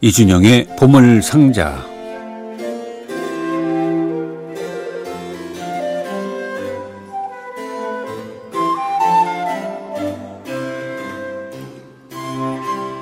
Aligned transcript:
이준영의 0.00 0.76
보물상자 0.78 1.86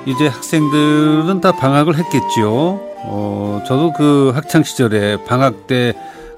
이제 0.05 0.27
학생들은 0.27 1.41
다 1.41 1.51
방학을 1.51 1.97
했겠죠. 1.97 2.79
어, 3.09 3.61
저도 3.67 3.93
그 3.93 4.31
학창 4.33 4.63
시절에 4.63 5.17
방학 5.25 5.67
때 5.67 5.93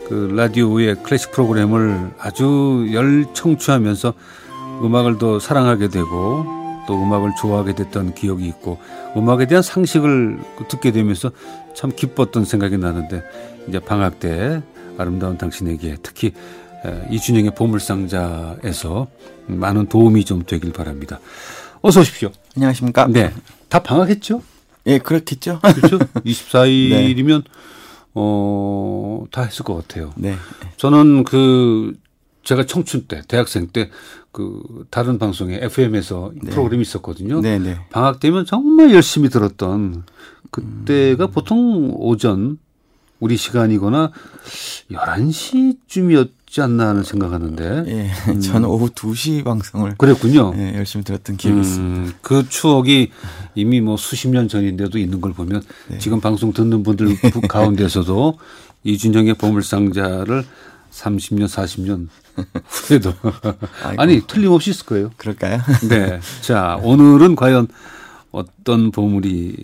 그 0.10 0.34
라디오의 0.36 1.04
클래식 1.04 1.32
프로그램을 1.32 2.14
아주 2.20 2.88
열 2.92 3.28
청취하면서 3.32 4.14
음악을 4.84 5.20
더 5.20 5.40
사랑하게 5.40 5.90
되고 5.90 6.59
또 6.90 7.00
음악을 7.04 7.36
좋아하게 7.40 7.76
됐던 7.76 8.16
기억이 8.16 8.48
있고 8.48 8.80
음악에 9.16 9.46
대한 9.46 9.62
상식을 9.62 10.40
듣게 10.70 10.92
되면서 10.92 11.30
참 11.76 11.92
기뻤던 11.96 12.46
생각이 12.46 12.80
나는데 12.80 13.24
이제 13.68 13.80
방학 13.80 14.20
때 14.20 14.64
아름다운 14.98 15.38
당신에게 15.38 15.98
특히 16.02 16.34
이준영의 17.12 17.54
보물상자에서 17.54 19.06
많은 19.46 19.86
도움이 19.86 20.26
좀 20.26 20.44
되길 20.44 20.74
바랍니다. 20.74 21.20
어서 21.82 22.02
오십시오. 22.02 22.32
안녕하십니까? 22.56 23.06
네. 23.08 23.32
다 23.70 23.84
방학했죠? 23.84 24.42
예, 24.88 24.98
그렇겠죠. 24.98 25.60
그렇죠. 25.62 26.00
24일이면 26.26 27.44
네. 27.44 27.52
어, 28.16 29.26
다 29.32 29.44
했을 29.44 29.64
것 29.64 29.76
같아요. 29.76 30.12
네. 30.16 30.36
저는 30.78 31.24
그 31.24 31.96
제가 32.44 32.66
청춘 32.66 33.06
때, 33.08 33.22
대학생 33.28 33.68
때 33.68 33.90
그 34.32 34.86
다른 34.92 35.18
방송에 35.18 35.60
FM에서 35.62 36.32
네. 36.42 36.52
프로그램이 36.52 36.82
있었거든요. 36.84 37.42
네, 37.42 37.58
네. 37.58 37.80
방학 37.90 38.20
되면 38.20 38.46
정말 38.46 38.94
열심히 38.94 39.30
들었던 39.30 40.04
그때가 40.52 41.26
음. 41.26 41.32
보통 41.32 41.92
오전 41.96 42.58
우리 43.20 43.36
시간이거나 43.38 44.12
11시쯤이었지 44.92 46.62
않나 46.62 46.90
하는 46.90 47.04
생각하는데. 47.04 47.84
예. 47.88 48.12
음. 48.32 48.40
저는 48.40 48.70
오후 48.70 48.90
2시 48.92 49.44
방송을 49.44 49.96
그랬군요. 49.98 50.54
예, 50.56 50.76
열심히 50.76 51.04
들었던 51.04 51.36
기억이 51.36 51.58
음, 51.58 51.62
있습니다. 51.62 52.18
그 52.22 52.48
추억이 52.48 53.10
이미 53.56 53.82
뭐 53.82 53.98
수십 53.98 54.30
년 54.30 54.48
전인데도 54.48 55.00
있는 55.00 55.22
걸 55.22 55.34
보면 55.34 55.64
네. 55.90 55.98
지금 55.98 56.22
방송 56.22 56.54
듣는 56.54 56.84
분들 56.84 57.18
가운데서도 57.50 58.38
이준영의 58.86 59.34
보물상자를 59.34 60.46
30년, 60.92 61.48
40년 61.48 62.08
후에도 62.68 63.14
아니 63.98 64.22
틀림없이 64.26 64.72
있을 64.72 64.86
거예요. 64.86 65.12
그럴까요? 65.18 65.62
네. 65.88 66.20
자, 66.42 66.80
오늘은 66.82 67.36
과연 67.36 67.68
어떤 68.32 68.92
보물이 68.92 69.56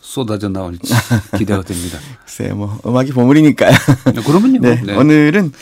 쏟아져 0.00 0.48
나올지 0.48 0.94
기대가 1.36 1.62
됩니다. 1.62 1.98
글쎄요, 2.24 2.54
뭐 2.54 2.78
음악이 2.86 3.12
보물이니까요. 3.12 3.72
네, 4.14 4.22
그러면요. 4.22 4.60
네, 4.60 4.80
네. 4.82 4.96
오늘은 4.96 5.52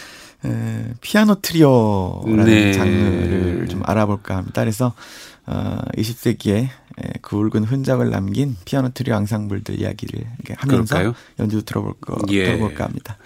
에, 0.44 0.92
피아노 1.00 1.36
트리오라는 1.40 2.44
네. 2.44 2.72
장르를 2.72 3.68
좀 3.68 3.82
알아볼까 3.84 4.36
합니다. 4.36 4.60
그래서 4.60 4.92
어, 5.46 5.78
20세기에 5.96 6.68
에, 6.98 7.12
굵은 7.22 7.64
흔적을 7.64 8.10
남긴 8.10 8.56
피아노 8.64 8.90
트리오 8.90 9.14
앙상블들 9.14 9.80
이야기를 9.80 10.24
하면서 10.56 10.94
그럴까요? 10.94 11.14
연주 11.38 11.62
들어볼 11.64 11.94
거 12.00 12.16
예. 12.30 12.44
들어볼까 12.44 12.84
합니다. 12.84 13.16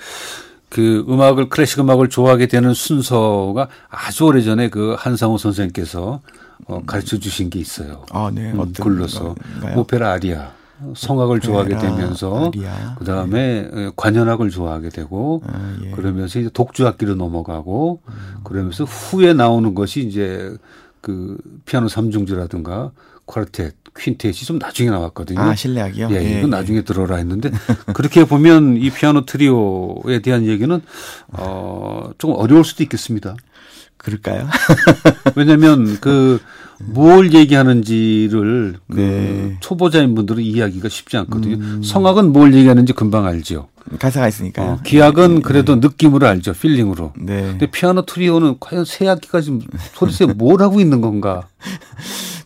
그 0.69 1.05
음악을 1.09 1.49
클래식 1.49 1.81
음악을 1.81 2.09
좋아하게 2.09 2.47
되는 2.47 2.75
순서가 2.75 3.69
아주 3.89 4.25
오래 4.25 4.43
전에 4.43 4.69
그 4.69 4.95
한상호 4.99 5.39
선생님께서 5.39 6.21
어, 6.67 6.83
가르쳐 6.87 7.19
주신 7.19 7.51
게 7.51 7.59
있어요. 7.59 8.05
아, 8.11 8.31
네. 8.33 8.53
음, 8.53 8.73
글로서 8.79 9.35
오페라 9.77 10.13
아리아. 10.13 10.53
성악을 10.95 11.41
좋아하게 11.41 11.77
되면서 11.77 12.53
그 12.99 13.05
다음에 13.05 13.69
예. 13.75 13.91
관현악을 13.97 14.51
좋아하게 14.51 14.91
되고 14.91 15.43
아, 15.47 15.77
예. 15.85 15.91
그러면서 15.91 16.39
이제 16.39 16.51
독주악기로 16.53 17.17
넘어가고 17.17 18.01
음. 18.07 18.13
그러면서 18.45 18.85
후에 18.85 19.33
나오는 19.33 19.75
것이 19.75 20.07
이제 20.07 20.57
그 21.01 21.37
피아노 21.65 21.89
삼중주라든가 21.89 22.93
쿼르텟, 23.27 23.73
퀸텟이 23.99 24.47
좀 24.47 24.59
나중에 24.59 24.91
나왔거든요. 24.91 25.41
아, 25.41 25.55
실내악이요? 25.55 26.09
예, 26.11 26.17
예, 26.17 26.39
이건 26.39 26.51
나중에 26.51 26.83
들어라 26.83 27.17
했는데 27.17 27.51
그렇게 27.95 28.25
보면 28.25 28.77
이 28.77 28.91
피아노 28.91 29.25
트리오에 29.27 30.21
대한 30.23 30.47
얘기는 30.47 30.81
어, 31.29 32.11
좀 32.19 32.33
어려울 32.35 32.65
수도 32.65 32.83
있겠습니다. 32.83 33.37
그럴까요? 33.97 34.49
왜냐면 35.35 35.99
그 36.01 36.41
뭘 36.81 37.35
얘기하는지를 37.35 38.77
그 38.91 38.97
네. 38.97 39.57
초보자인 39.61 40.15
분들은 40.15 40.43
이해하기가 40.43 40.89
쉽지 40.89 41.17
않거든요. 41.19 41.57
음. 41.57 41.83
성악은 41.83 42.33
뭘 42.33 42.55
얘기하는지 42.55 42.93
금방 42.93 43.27
알죠. 43.27 43.69
가사가 43.99 44.29
있으니까. 44.29 44.63
어, 44.63 44.81
기악은 44.85 45.37
네. 45.37 45.41
그래도 45.41 45.75
네. 45.75 45.89
느낌으로 45.89 46.27
알죠. 46.27 46.53
필링으로. 46.53 47.15
네. 47.19 47.43
근데 47.43 47.67
피아노 47.67 48.03
트리오는 48.03 48.57
과연 48.61 48.85
새 48.85 49.09
악기가 49.09 49.41
지금 49.41 49.61
소리새 49.95 50.27
뭘 50.27 50.63
하고 50.63 50.81
있는 50.81 51.01
건가? 51.01 51.49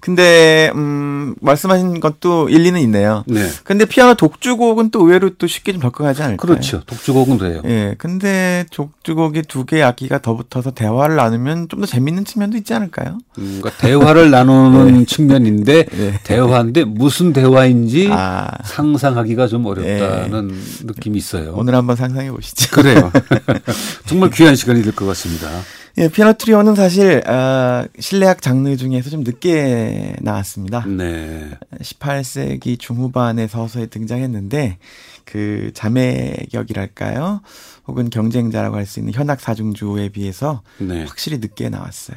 근데 0.03 0.73
음 0.75 1.37
말씀하신 1.41 2.01
것도 2.01 2.49
일리는 2.49 2.81
있네요. 2.81 3.23
네. 3.29 3.49
근데 3.63 3.85
피아노 3.85 4.15
독주곡은 4.15 4.91
또 4.91 5.03
의외로 5.03 5.31
또 5.39 5.47
쉽게 5.47 5.71
좀 5.71 5.81
접근하지 5.81 6.25
않을까요? 6.25 6.37
그렇죠. 6.49 6.83
독주곡은 6.87 7.39
돼요. 7.39 7.63
예. 7.67 7.95
근데 7.99 8.67
독주곡에 8.73 9.43
두 9.43 9.65
개의 9.65 9.85
악기가 9.85 10.19
더 10.21 10.35
붙어서 10.37 10.73
대화를 10.73 11.15
나누면 11.15 11.69
좀 11.69 11.81
더 11.83 11.87
재밌는 11.87 12.25
측면도 12.25 12.57
있지 12.59 12.75
않을까요? 12.75 13.19
음, 13.39 13.61
그러니까 13.63 13.71
대화를 13.81 14.33
나누는 14.33 14.99
네. 14.99 15.05
측면인데 15.05 15.85
네. 15.97 16.19
대화인데 16.25 16.83
무슨 16.85 17.33
대화인지 17.33 18.09
아. 18.11 18.49
상상하기가 18.65 19.47
좀 19.47 19.67
어렵다는 19.67 20.49
네. 20.49 20.55
느낌이 20.87 21.17
있어요. 21.17 21.55
오늘 21.57 21.77
한번 21.77 21.95
상상해 21.95 22.31
보시죠. 22.33 22.71
그래요. 22.75 23.13
정말 24.07 24.31
귀한 24.31 24.57
시간이 24.57 24.83
될 24.83 24.93
것 24.93 25.07
같습니다. 25.07 25.49
예, 25.99 26.09
피아노 26.09 26.33
트리오는 26.33 26.75
사실 26.75 27.19
어, 27.29 27.85
실내악 27.99 28.41
장르 28.41 28.77
중에서 28.77 29.11
좀 29.11 29.25
늦게 29.25 30.17
나왔습니다. 30.21 30.87
네. 30.87 31.51
18세기 31.83 32.79
중후반에 32.79 33.47
서서히 33.47 33.89
등장했는데 33.89 34.79
그 35.27 35.71
자매격이랄까요? 35.75 37.43
혹은 37.87 38.09
경쟁자라고 38.11 38.77
할 38.77 38.87
수 38.87 39.01
있는 39.01 39.13
현악 39.13 39.41
사중주에 39.41 40.09
비해서 40.09 40.63
네. 40.79 41.05
확실히 41.05 41.39
늦게 41.39 41.69
나왔어요. 41.69 42.17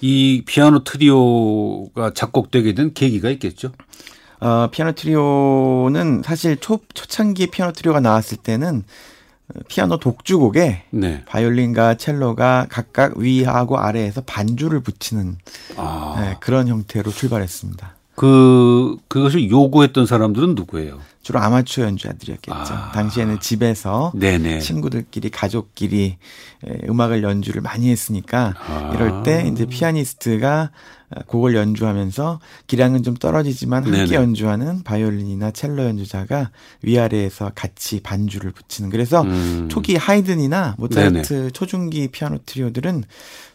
이 0.00 0.42
피아노 0.44 0.82
트리오가 0.84 2.12
작곡되게 2.14 2.74
된 2.74 2.92
계기가 2.92 3.30
있겠죠? 3.30 3.70
어, 4.40 4.68
피아노 4.72 4.92
트리오는 4.92 6.22
사실 6.24 6.56
초, 6.56 6.80
초창기 6.92 7.46
피아노 7.52 7.72
트리오가 7.72 8.00
나왔을 8.00 8.36
때는 8.38 8.82
피아노 9.68 9.98
독주곡에 9.98 10.84
네. 10.90 11.22
바이올린과 11.26 11.94
첼로가 11.94 12.66
각각 12.68 13.18
위하고 13.18 13.78
아래에서 13.78 14.22
반주를 14.22 14.80
붙이는 14.80 15.38
아. 15.76 16.16
네, 16.18 16.36
그런 16.40 16.68
형태로 16.68 17.10
출발했습니다. 17.10 17.96
그 18.14 18.96
그것을 19.08 19.50
요구했던 19.50 20.06
사람들은 20.06 20.54
누구예요? 20.54 21.00
주로 21.22 21.38
아마추어 21.38 21.84
연주자들이었겠죠. 21.84 22.74
아. 22.74 22.90
당시에는 22.92 23.38
집에서 23.40 24.12
네네. 24.14 24.58
친구들끼리 24.58 25.30
가족끼리 25.30 26.16
음악을 26.88 27.22
연주를 27.22 27.62
많이 27.62 27.90
했으니까 27.90 28.54
아. 28.58 28.90
이럴 28.94 29.22
때 29.22 29.48
이제 29.50 29.64
피아니스트가 29.66 30.70
곡을 31.26 31.54
연주하면서 31.54 32.40
기량은 32.66 33.02
좀 33.02 33.14
떨어지지만 33.14 33.84
함께 33.84 33.98
네네. 33.98 34.14
연주하는 34.14 34.82
바이올린이나 34.82 35.52
첼로 35.52 35.84
연주자가 35.84 36.50
위아래에서 36.82 37.52
같이 37.54 38.00
반주를 38.00 38.50
붙이는 38.50 38.90
그래서 38.90 39.22
음. 39.22 39.68
초기 39.70 39.96
하이든이나 39.96 40.74
모차르트 40.78 41.34
네네. 41.34 41.50
초중기 41.50 42.08
피아노 42.08 42.38
트리오들은 42.44 43.04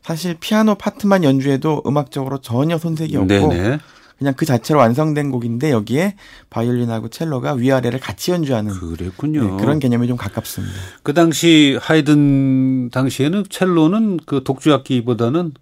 사실 0.04 0.38
피아노 0.40 0.76
파트만 0.76 1.24
연주해도 1.24 1.84
음악적으로 1.86 2.40
전혀 2.40 2.78
손색이 2.78 3.18
없고 3.18 3.28
네네. 3.28 3.80
그냥 4.18 4.34
그 4.36 4.46
자체로 4.46 4.80
완성된 4.80 5.32
곡인데 5.32 5.72
여기에 5.72 6.16
바이올린하고 6.50 7.10
첼로가 7.10 7.54
위아래를 7.54 8.00
같이 8.00 8.32
연주하는 8.32 8.74
그랬군요. 8.74 9.44
네, 9.44 9.58
그런 9.62 9.80
개념이 9.80 10.08
좀 10.08 10.18
가깝습니다. 10.18 10.74
그 11.04 11.14
당시 11.14 11.78
하이든 11.82 12.90
당시에는 12.90 13.46
첼로는 13.50 14.20
그 14.26 14.44
독주 14.44 14.74
악기보다는 14.74 15.54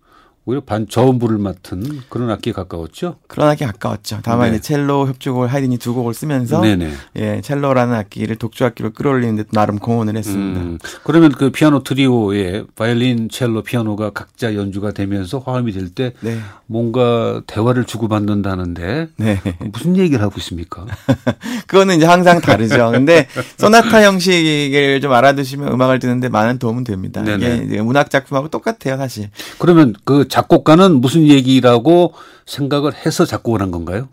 오히려 0.47 0.61
반 0.61 0.87
저음부를 0.87 1.39
맡은 1.39 1.83
그런 2.07 2.29
악기에 2.29 2.53
가까웠죠. 2.53 3.17
그런 3.27 3.49
악기에 3.49 3.65
가까웠죠. 3.67 4.19
다만 4.23 4.51
네. 4.51 4.57
이제 4.57 4.61
첼로 4.73 5.07
협주곡을 5.07 5.47
하이든이 5.47 5.79
두 5.79 5.95
곡을 5.95 6.13
쓰면서 6.13 6.61
네네. 6.61 6.91
예, 7.15 7.41
첼로라는 7.41 7.95
악기를 7.95 8.35
독주 8.35 8.63
악기로 8.63 8.91
끌어올리는데 8.93 9.45
나름 9.51 9.79
공헌을 9.79 10.15
했습니다. 10.15 10.61
음, 10.61 10.77
그러면 11.03 11.31
그 11.31 11.49
피아노 11.49 11.81
트리오에 11.81 12.65
바이올린, 12.75 13.29
첼로, 13.29 13.63
피아노가 13.63 14.11
각자 14.11 14.53
연주가 14.53 14.91
되면서 14.91 15.39
화음이 15.39 15.71
될때 15.71 16.13
네. 16.21 16.37
뭔가 16.67 17.41
대화를 17.47 17.85
주고받는다는데 17.85 19.07
네. 19.17 19.41
무슨 19.71 19.97
얘기를 19.97 20.21
하고 20.21 20.35
있습니까? 20.37 20.85
그거는 21.65 21.95
이제 21.95 22.05
항상 22.05 22.39
다르죠. 22.39 22.91
근데 22.91 23.27
소나타 23.57 24.03
형식을 24.03 25.01
좀 25.01 25.11
알아두시면 25.11 25.73
음악을 25.73 25.97
듣는데 25.97 26.29
많은 26.29 26.59
도움은 26.59 26.83
됩니다. 26.83 27.23
네네. 27.23 27.63
이게 27.65 27.81
문학 27.81 28.11
작품하고 28.11 28.49
똑같아요, 28.49 28.97
사실. 28.97 29.29
그러면 29.57 29.95
그 30.03 30.27
작곡가는 30.35 30.99
무슨 30.99 31.27
얘기라고 31.27 32.13
생각을 32.45 32.93
해서 32.93 33.23
작곡을 33.23 33.61
한 33.61 33.71
건가요? 33.71 34.09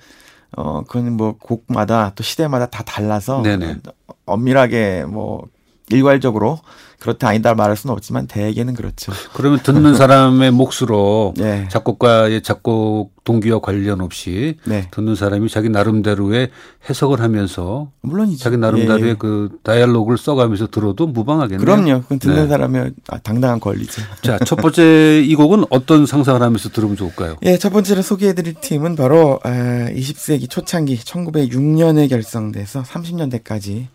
어 0.57 0.83
그건 0.87 1.17
뭐 1.17 1.37
곡마다 1.37 2.13
또 2.15 2.23
시대마다 2.23 2.67
다 2.67 2.85
달라서 2.85 3.43
네네. 3.43 3.79
엄밀하게 4.27 5.05
뭐 5.09 5.49
일괄적으로 5.93 6.59
그렇다 7.03 7.29
아니다 7.29 7.55
말할 7.55 7.77
수는 7.77 7.93
없지만 7.95 8.29
대개는 8.29 8.75
그렇죠. 8.75 9.13
그러면 9.33 9.59
듣는 9.61 9.97
사람의 9.97 10.53
몫으로 10.53 11.35
네. 11.37 11.67
작곡가의 11.69 12.43
작곡 12.43 13.11
동기와 13.25 13.61
관련 13.61 14.01
없이 14.01 14.57
네. 14.65 14.87
듣는 14.93 15.17
사람이 15.17 15.49
자기 15.49 15.69
나름대로의 15.69 16.51
해석을 16.89 17.21
하면서 17.21 17.91
물론이죠. 18.03 18.39
자기 18.43 18.57
나름대로의 18.57 19.05
예, 19.05 19.09
예. 19.11 19.15
그 19.19 19.51
다이얼로그를 19.65 20.17
써가면서 20.17 20.69
들어도 20.69 21.09
무방하겠네요. 21.09 21.65
그럼요. 21.65 22.03
그건 22.03 22.21
듣는 22.21 22.37
네. 22.37 22.49
사람의 22.49 22.93
아, 23.09 23.19
당당한 23.19 23.59
권리죠. 23.59 24.03
자, 24.23 24.39
첫 24.39 24.57
번째 24.57 25.23
이 25.25 25.35
곡은 25.35 25.65
어떤 25.71 26.07
상상을 26.07 26.41
하면서 26.41 26.69
들으면 26.69 26.97
좋을까요? 26.97 27.37
예, 27.43 27.59
첫 27.59 27.73
번째로 27.73 28.03
소개해드릴 28.03 28.55
팀은 28.61 28.95
바로 28.95 29.41
20세기 29.43 30.49
초창기 30.49 30.99
1906년에 30.99 32.09
결성돼서 32.09 32.83
30년대까지 32.83 33.89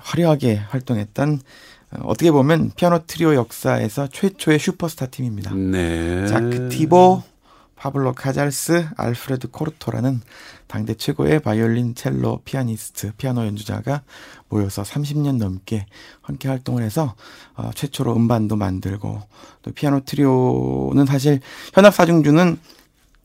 화려하게 0.00 0.56
활동했던 0.56 1.40
어, 1.90 2.00
어떻게 2.04 2.30
보면 2.30 2.72
피아노 2.76 3.00
트리오 3.06 3.34
역사에서 3.34 4.08
최초의 4.08 4.58
슈퍼스타 4.58 5.06
팀입니다. 5.06 5.54
네. 5.54 6.26
자크 6.26 6.68
티보, 6.70 7.22
파블로 7.76 8.14
카잘스, 8.14 8.88
알프레드 8.96 9.50
코르토라는 9.50 10.20
당대 10.66 10.94
최고의 10.94 11.40
바이올린, 11.40 11.94
첼로, 11.94 12.40
피아니스트, 12.44 13.12
피아노 13.16 13.44
연주자가 13.46 14.02
모여서 14.48 14.82
30년 14.82 15.36
넘게 15.36 15.86
함께 16.22 16.48
활동을 16.48 16.82
해서 16.82 17.14
어, 17.54 17.70
최초로 17.74 18.16
음반도 18.16 18.56
만들고 18.56 19.22
또 19.62 19.72
피아노 19.72 20.00
트리오는 20.04 21.04
사실 21.06 21.40
현악 21.74 21.92
사중주는 21.92 22.58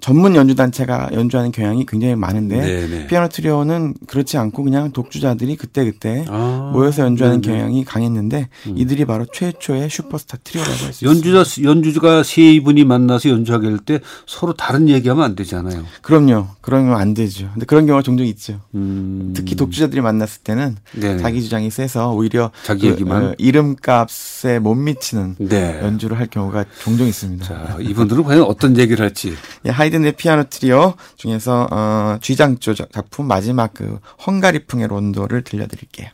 전문 0.02 0.36
연주 0.36 0.56
단체가 0.56 1.10
연주하는 1.12 1.52
경향이 1.52 1.86
굉장히 1.86 2.16
많은데 2.16 2.62
네네. 2.62 3.08
피아노 3.08 3.28
트리오는 3.28 3.96
그렇지 4.08 4.38
않고 4.38 4.64
그냥 4.64 4.92
독주자들이 4.94 5.58
그때 5.58 5.84
그때 5.84 6.24
아, 6.30 6.72
모여서 6.74 7.04
연주하는 7.04 7.42
네네. 7.42 7.58
경향이 7.58 7.84
강했는데 7.86 8.48
음. 8.68 8.78
이들이 8.78 9.04
바로 9.06 9.26
최초의 9.32 9.90
슈퍼스타 9.90 10.38
트리오라고 10.44 10.72
할 10.72 10.94
수 10.94 11.06
있습니다. 11.06 11.38
연주자 11.38 11.64
연주가 11.64 12.24
세 12.24 12.60
분이 12.62 12.86
만나서 12.86 13.30
연주하게 13.30 13.68
할 13.68 13.80
때 13.80 14.00
서로 14.26 14.54
다른 14.54 14.88
얘기하면 14.90 15.24
안 15.24 15.36
되잖아요. 15.36 15.84
그럼요. 16.02 16.48
그러면 16.62 16.96
안 16.98 17.14
되죠. 17.14 17.50
근데 17.54 17.66
그런 17.66 17.86
경우가 17.86 18.02
종종 18.04 18.26
있죠. 18.28 18.60
음. 18.76 19.34
특히 19.36 19.56
독주자들이 19.56 20.02
만났을 20.02 20.42
때는 20.44 20.76
네네. 20.94 21.22
자기 21.22 21.42
주장이 21.42 21.70
세서 21.72 22.14
오히려 22.14 22.52
자기 22.64 22.82
그, 22.88 22.94
얘기만 22.94 23.24
어, 23.24 23.34
이름값에 23.38 24.60
못 24.60 24.76
미치는 24.76 25.36
네. 25.40 25.80
연주를 25.82 26.18
할 26.20 26.28
경우가 26.28 26.66
종종 26.84 27.08
있습니다. 27.08 27.46
자, 27.46 27.78
이분들은 27.80 28.24
과연 28.24 28.44
어떤 28.44 28.78
얘기를 28.78 29.04
할지. 29.04 29.34
예, 29.66 29.70
하이 29.70 29.89
든의 29.90 30.14
피아노 30.14 30.44
트리오 30.44 30.94
중에서 31.16 31.68
어, 31.72 32.18
쥐장조 32.22 32.74
작품 32.74 33.28
마지막 33.28 33.74
그 33.74 34.00
헝가리풍의 34.26 34.88
론도를 34.88 35.44
들려드릴게요. 35.44 36.10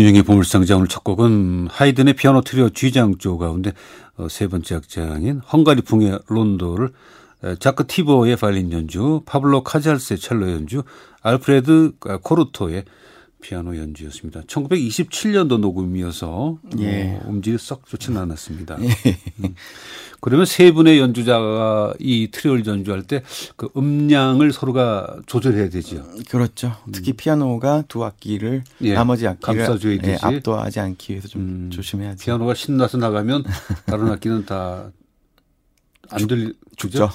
이준형의 0.00 0.22
보물상자 0.22 0.76
오늘 0.76 0.88
첫 0.88 1.04
곡은 1.04 1.68
하이든의 1.70 2.14
피아노 2.14 2.40
트리오 2.40 2.70
G장조 2.70 3.36
가운데 3.36 3.74
어, 4.16 4.28
세 4.30 4.46
번째 4.46 4.76
악장인 4.76 5.42
헝가리풍의 5.52 6.20
론도를 6.26 6.90
자크 7.58 7.86
티보의 7.86 8.36
바이올린 8.36 8.72
연주, 8.72 9.20
파블로 9.26 9.62
카잘스의 9.62 10.18
첼로 10.18 10.50
연주, 10.52 10.84
알프레드 11.20 11.92
코르토의 12.22 12.84
피아노 13.40 13.76
연주였습니다. 13.76 14.42
1927년도 14.42 15.58
녹음이어서 15.60 16.58
예. 16.78 17.18
어, 17.22 17.28
음질이 17.28 17.58
썩 17.58 17.86
좋지는 17.86 18.20
않았습니다. 18.20 18.78
예. 18.82 18.88
음. 19.44 19.54
그러면 20.20 20.44
세 20.44 20.70
분의 20.72 20.98
연주자가 20.98 21.94
이 21.98 22.28
트리오를 22.30 22.66
연주할 22.66 23.02
때 23.04 23.22
그 23.56 23.68
음량을 23.76 24.52
서로가 24.52 25.16
조절해야 25.26 25.68
되죠. 25.70 26.04
그렇죠. 26.28 26.76
특히 26.92 27.12
피아노가 27.12 27.84
두 27.88 28.04
악기를 28.04 28.62
예. 28.82 28.94
나머지 28.94 29.26
악기를 29.26 29.64
감싸줘야 29.66 29.92
예, 29.94 29.98
되지. 29.98 30.10
예, 30.12 30.18
압도하지 30.36 30.80
않기 30.80 31.12
위해서 31.12 31.28
좀 31.28 31.42
음, 31.42 31.70
조심해야죠. 31.72 32.24
피아노가 32.24 32.54
신나서 32.54 32.98
나가면 32.98 33.44
다른 33.86 34.08
악기는 34.10 34.44
다 34.46 34.90
안 36.10 36.26
들리 36.26 36.52
죽죠. 36.76 37.10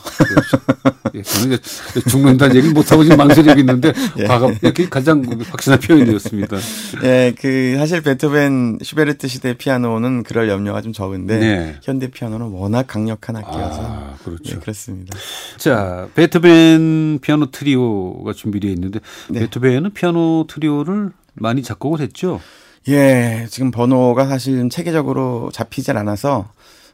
예, 1.16 1.22
저는 1.22 1.58
이제 1.58 2.10
죽는다는 2.10 2.56
얘기를 2.56 2.74
못하고 2.74 3.04
지금 3.04 3.18
망설이고 3.18 3.60
있는데, 3.60 3.94
예. 4.20 4.26
과감, 4.26 4.56
이렇게 4.62 4.88
가장 4.88 5.24
확실한 5.50 5.80
표현이었습니다. 5.80 6.58
예, 7.04 7.34
그, 7.40 7.76
사실 7.78 8.02
베토벤, 8.02 8.80
슈베르트 8.82 9.28
시대 9.28 9.58
피아노는 9.58 10.24
그럴 10.24 10.50
염려가 10.50 10.82
좀 10.82 10.94
적은데, 10.94 11.40
네. 11.40 11.76
현대 11.84 12.10
피아노는 12.10 12.48
워낙 12.48 12.86
강력한 12.88 13.38
악기여서. 13.38 13.82
아, 13.82 14.16
그렇죠. 14.24 14.56
예, 14.56 14.60
그렇습니다. 14.60 15.18
자, 15.58 16.08
베토벤 16.16 17.20
피아노 17.22 17.50
트리오가 17.50 18.34
준비되어 18.34 18.72
있는데, 18.72 19.00
네. 19.30 19.42
베토벤은 19.42 19.94
피아노 19.94 20.46
트리오를 20.48 21.12
많이 21.34 21.64
작곡을 21.64 22.02
했죠? 22.02 22.40
예, 22.88 23.48
지금 23.50 23.72
번호가 23.72 24.28
사실 24.28 24.70
체계적으로 24.70 25.50
잡히질 25.54 25.98
않아서, 25.98 26.50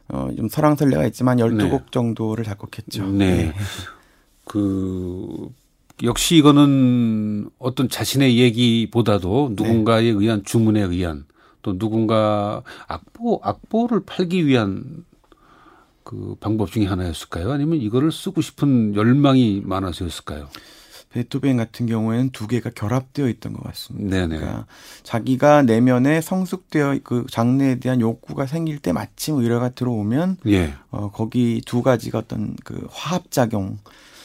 어, 0.08 0.28
좀 0.36 0.48
설왕설래가 0.48 1.06
있지만 1.06 1.38
12곡 1.38 1.70
네. 1.70 1.84
정도를 1.90 2.44
작곡했죠. 2.44 3.06
네. 3.06 3.36
네. 3.36 3.54
그 4.44 5.48
역시 6.02 6.36
이거는 6.36 7.48
어떤 7.58 7.88
자신의 7.88 8.38
얘기보다도 8.38 9.52
누군가에 9.54 10.02
네. 10.02 10.08
의한 10.10 10.42
주문에 10.44 10.80
의한 10.82 11.24
또 11.62 11.78
누군가 11.78 12.62
악보 12.88 13.40
악보를 13.42 14.02
팔기 14.04 14.46
위한 14.46 15.04
그 16.02 16.34
방법 16.40 16.70
중에 16.70 16.86
하나였을까요? 16.86 17.52
아니면 17.52 17.80
이거를 17.80 18.10
쓰고 18.10 18.40
싶은 18.40 18.96
열망이 18.96 19.62
많아서였을까요? 19.64 20.48
베토벤 21.12 21.58
같은 21.58 21.86
경우에는 21.86 22.30
두 22.30 22.46
개가 22.46 22.70
결합되어 22.70 23.28
있던 23.28 23.52
것 23.52 23.62
같습니다. 23.64 24.16
네네. 24.16 24.36
그러니까 24.38 24.66
자기가 25.02 25.62
내면에 25.62 26.20
성숙되어 26.20 27.00
그 27.04 27.26
장르에 27.30 27.78
대한 27.78 28.00
욕구가 28.00 28.46
생길 28.46 28.78
때 28.78 28.92
마침 28.92 29.36
의뢰가 29.36 29.70
들어오면 29.70 30.38
예. 30.46 30.74
어, 30.90 31.10
거기 31.10 31.60
두 31.66 31.82
가지가 31.82 32.18
어떤 32.18 32.56
그 32.64 32.86
화합 32.90 33.30
작용, 33.30 33.78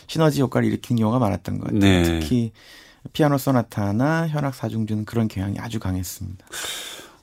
시너지 0.08 0.42
효과를 0.42 0.68
일으키는 0.70 1.00
경우가 1.00 1.20
많았던 1.20 1.60
것 1.60 1.66
같아요. 1.66 1.80
네. 1.80 2.04
특히 2.04 2.52
피아노 3.12 3.38
소나타나 3.38 4.28
현악 4.28 4.56
사중주는 4.56 5.04
그런 5.04 5.28
경향이 5.28 5.60
아주 5.60 5.80
강했습니다. 5.80 6.46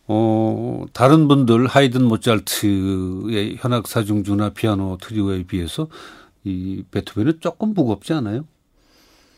어, 0.06 0.84
다른 0.92 1.26
분들 1.26 1.66
하이든 1.66 2.04
모차르트의 2.04 3.56
현악 3.58 3.88
사중주나 3.88 4.50
피아노 4.50 4.98
트리오에 5.00 5.44
비해서 5.44 5.88
이 6.44 6.84
베토벤은 6.90 7.40
조금 7.40 7.72
무겁지 7.72 8.12
않아요? 8.12 8.44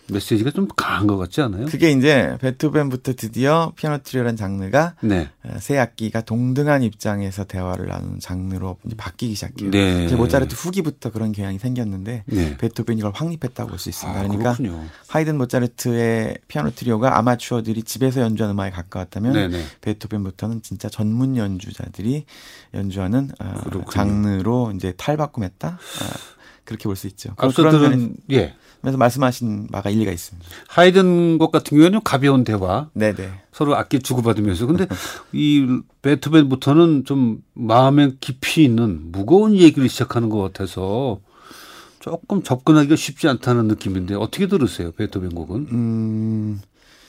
메시지가 0.08 0.50
좀 0.52 0.68
강한 0.76 1.06
것 1.06 1.16
같지 1.16 1.40
않아요? 1.40 1.66
그게 1.66 1.90
이제 1.90 2.36
베토벤부터 2.40 3.14
드디어 3.14 3.72
피아노 3.76 3.98
트리오라는 3.98 4.36
장르가 4.36 4.94
네. 5.00 5.28
어, 5.44 5.56
세 5.58 5.78
악기가 5.78 6.20
동등한 6.20 6.82
입장에서 6.82 7.44
대화를 7.44 7.86
나누는 7.86 8.20
장르로 8.20 8.76
바뀌기 8.96 9.34
시작해요. 9.34 9.70
네. 9.70 10.14
모차르트 10.14 10.54
후기부터 10.54 11.10
그런 11.10 11.32
경향이 11.32 11.58
생겼는데 11.58 12.24
네. 12.26 12.56
베토벤이 12.56 12.98
이걸 13.00 13.12
확립했다고 13.14 13.68
볼 13.70 13.78
수 13.78 13.88
있습니다. 13.88 14.18
아, 14.18 14.22
그러니까 14.22 14.54
그렇군요. 14.54 14.84
하이든 15.08 15.36
모차르트의 15.38 16.38
피아노 16.48 16.70
트리오가 16.70 17.18
아마추어들이 17.18 17.82
집에서 17.82 18.20
연주하는 18.20 18.54
음악에 18.54 18.70
가까웠다면 18.70 19.32
네네. 19.32 19.64
베토벤부터는 19.80 20.62
진짜 20.62 20.88
전문 20.88 21.36
연주자들이 21.36 22.24
연주하는 22.74 23.30
어, 23.40 23.54
장르로 23.90 24.72
이제 24.74 24.92
탈바꿈했다. 24.96 25.68
어, 25.68 26.35
그렇게 26.66 26.84
볼 26.84 26.96
수 26.96 27.06
있죠. 27.06 27.32
앞서 27.38 27.70
들은 27.70 28.16
예. 28.32 28.54
그래서 28.82 28.98
말씀하신 28.98 29.68
바가 29.68 29.90
일리가 29.90 30.12
있습니다. 30.12 30.46
하이든 30.68 31.38
곡 31.38 31.50
같은 31.50 31.76
경우에는 31.76 32.02
가벼운 32.04 32.44
대화. 32.44 32.88
네네. 32.92 33.30
서로 33.50 33.74
악기 33.74 33.98
주고받으면서. 34.00 34.66
근데 34.66 34.86
이 35.32 35.66
베토벤부터는 36.02 37.04
좀 37.04 37.42
마음에 37.54 38.12
깊이 38.20 38.62
있는 38.64 39.10
무거운 39.10 39.54
얘기를 39.56 39.88
시작하는 39.88 40.28
것 40.28 40.38
같아서 40.40 41.20
조금 42.00 42.42
접근하기가 42.42 42.94
쉽지 42.94 43.26
않다는 43.28 43.66
느낌인데 43.66 44.14
어떻게 44.14 44.46
들으세요? 44.46 44.92
베토벤 44.92 45.30
곡은? 45.34 45.66
음, 45.72 46.60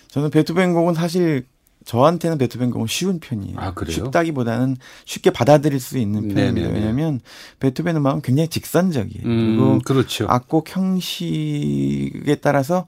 저는 0.07 0.31
베토벤 0.31 0.73
곡은 0.73 0.95
사실 0.95 1.45
저한테는 1.87 2.37
베토벤 2.37 2.69
곡은 2.71 2.87
쉬운 2.87 3.21
편이에요. 3.21 3.55
아, 3.57 3.73
그래요? 3.73 3.95
쉽다기보다는 3.95 4.75
쉽게 5.05 5.29
받아들일 5.29 5.79
수 5.79 5.97
있는 5.97 6.27
편입니다. 6.27 6.67
왜냐하면 6.69 7.21
베토벤 7.61 7.95
음악은 7.95 8.21
굉장히 8.23 8.49
직선적이에요. 8.49 9.25
음, 9.25 9.55
그리고 9.55 9.79
그렇죠. 9.85 10.25
악곡 10.27 10.75
형식에 10.75 12.35
따라서 12.41 12.85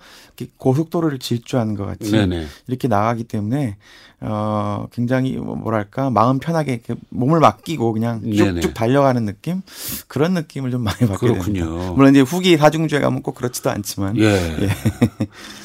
고속도로를 0.58 1.20
질주하는 1.20 1.76
것 1.76 1.86
같이 1.86 2.12
네네. 2.12 2.46
이렇게 2.68 2.90
나가기 2.90 3.24
때문에 3.24 3.78
어 4.20 4.88
굉장히 4.92 5.38
뭐 5.38 5.56
뭐랄까 5.56 6.10
마음 6.10 6.40
편하게 6.40 6.82
몸을 7.08 7.40
맡기고 7.40 7.94
그냥 7.94 8.22
쭉쭉 8.22 8.56
네네. 8.56 8.74
달려가는 8.74 9.26
느낌 9.26 9.62
그런 10.10 10.34
느낌을 10.34 10.72
좀 10.72 10.84
많이 10.84 11.00
받게 11.00 11.26
그렇군요. 11.26 11.64
됩니다. 11.64 11.92
물론 11.94 12.10
이제 12.12 12.20
후기 12.20 12.58
사중주에 12.58 13.00
가면 13.00 13.22
꼭 13.22 13.36
그렇지도 13.36 13.70
않지만 13.70 14.18
예. 14.18 14.26
예. 14.26 14.70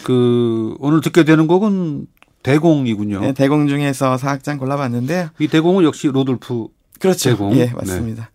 그 0.04 0.76
오늘 0.78 1.00
듣게 1.00 1.24
되는 1.24 1.48
곡은 1.48 2.06
대공이군요. 2.44 3.20
네, 3.20 3.32
대공 3.32 3.66
중에서 3.66 4.16
사악장 4.16 4.58
골라봤는데 4.58 5.30
이 5.40 5.48
대공은 5.48 5.82
역시 5.82 6.06
루돌프 6.06 6.68
그렇죠. 7.00 7.30
대공. 7.30 7.56
예, 7.56 7.72
맞습니다. 7.74 8.30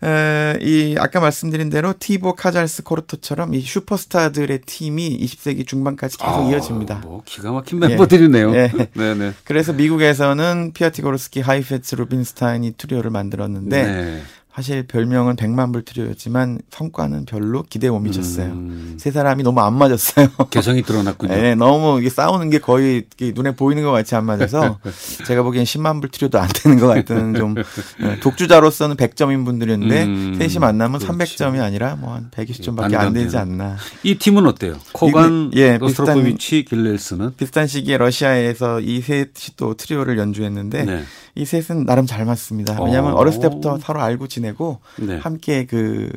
네. 0.00 0.08
에, 0.08 0.58
이 0.60 0.94
아까 0.96 1.18
말씀드린 1.18 1.70
대로 1.70 1.92
티보 1.98 2.36
카잘스 2.36 2.84
코르토처럼 2.84 3.54
이 3.54 3.60
슈퍼스타들의 3.60 4.60
팀이 4.60 5.18
20세기 5.18 5.66
중반까지 5.66 6.18
계속 6.18 6.30
아, 6.30 6.48
이어집니다. 6.48 7.00
뭐 7.02 7.22
기가 7.24 7.50
막힌 7.50 7.80
멤버들이네요. 7.80 8.54
예. 8.54 8.72
예. 8.78 8.88
네, 8.94 9.14
네. 9.14 9.32
그래서 9.42 9.72
미국에서는 9.72 10.72
피아티고르스키, 10.72 11.40
하이페츠, 11.40 11.96
루빈스타인이 11.96 12.74
트리오를 12.76 13.10
만들었는데 13.10 13.82
네. 13.82 14.22
사실 14.58 14.82
별명은 14.82 15.36
백만불 15.36 15.84
트리오였지만 15.84 16.58
성과는 16.68 17.26
별로 17.26 17.62
기대에 17.62 17.90
못 17.90 18.00
미쳤어요. 18.00 18.46
음. 18.46 18.96
세 18.98 19.12
사람이 19.12 19.44
너무 19.44 19.60
안 19.60 19.72
맞았어요. 19.74 20.30
개성이 20.50 20.82
드러났군요. 20.82 21.32
네, 21.32 21.54
너무 21.54 22.00
이게 22.00 22.10
싸우는 22.10 22.50
게 22.50 22.58
거의 22.58 23.04
눈에 23.20 23.54
보이는 23.54 23.84
것 23.84 23.92
같이 23.92 24.16
안 24.16 24.26
맞아서 24.26 24.80
제가 25.28 25.44
보기엔 25.44 25.64
10만불 25.64 26.10
트리오도 26.10 26.40
안 26.40 26.48
되는 26.52 26.80
것 26.80 26.88
같은 26.88 27.34
좀 27.34 27.54
네, 28.02 28.18
독주자로서는 28.18 28.96
100점인 28.96 29.44
분들이었는데 29.44 30.04
음. 30.04 30.34
셋이 30.36 30.58
만나면 30.58 30.98
그렇지. 30.98 31.36
300점이 31.36 31.62
아니라 31.62 31.94
뭐 31.94 32.08
한 32.14 32.28
120점밖에 32.32 32.96
안 32.96 33.12
되지 33.12 33.36
않나. 33.36 33.76
이 34.02 34.16
팀은 34.16 34.44
어때요? 34.44 34.74
코간, 34.92 35.52
예, 35.54 35.78
로스트로포비치, 35.78 36.64
길렐스는 36.64 37.36
비슷한 37.36 37.68
시기에 37.68 37.96
러시아에서 37.98 38.80
이 38.80 39.02
셋이 39.02 39.54
또 39.56 39.74
트리오를 39.74 40.18
연주했는데 40.18 40.84
네. 40.84 41.04
이 41.36 41.44
셋은 41.44 41.84
나름 41.86 42.06
잘 42.06 42.24
맞습니다. 42.24 42.82
왜냐하면 42.82 43.12
어. 43.12 43.22
렸을 43.22 43.38
때부터 43.40 43.78
서로 43.78 44.00
알고 44.00 44.26
지내 44.26 44.47
고 44.52 44.80
네. 44.98 45.18
함께 45.18 45.66
그 45.66 46.10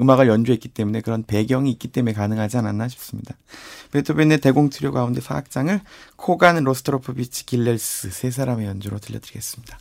음악을 0.00 0.28
연주했기 0.28 0.68
때문에 0.68 1.00
그런 1.00 1.24
배경이 1.24 1.70
있기 1.72 1.88
때문에 1.88 2.12
가능하지 2.12 2.56
않았나 2.56 2.88
싶습니다. 2.88 3.36
베토벤의 3.92 4.40
대공 4.40 4.70
트리오 4.70 4.92
가운데 4.92 5.20
사악장을 5.20 5.80
코간, 6.16 6.62
로스트로프비치, 6.62 7.46
길렐스 7.46 8.10
세 8.10 8.30
사람의 8.30 8.66
연주로 8.66 8.98
들려드리겠습니다. 8.98 9.78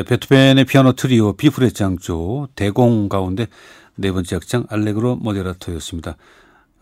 네, 0.00 0.04
베토벤의 0.04 0.64
피아노 0.64 0.92
트리오 0.92 1.34
B 1.34 1.42
flat 1.42 1.74
장조 1.74 2.48
대공 2.54 3.10
가운데 3.10 3.48
네 3.96 4.10
번째 4.12 4.36
악장 4.36 4.64
알레그로 4.70 5.16
모데라토였습니다. 5.16 6.16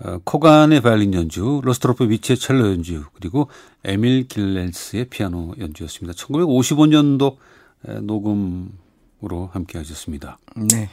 어, 0.00 0.18
코간의 0.22 0.80
바이올린 0.82 1.14
연주, 1.14 1.60
로스트로포비치의 1.64 2.36
첼로 2.36 2.70
연주, 2.70 3.06
그리고 3.14 3.48
에밀 3.82 4.28
길렐스의 4.28 5.06
피아노 5.06 5.52
연주였습니다. 5.58 6.16
1955년도 6.16 7.38
녹음으로 8.02 9.50
함께 9.50 9.78
하셨습니다. 9.78 10.38
네. 10.54 10.88